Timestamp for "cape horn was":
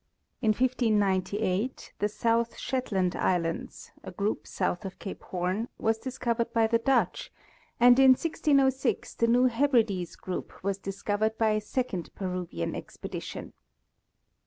4.97-5.99